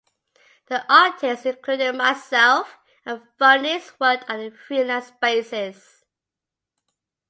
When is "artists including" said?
0.91-1.95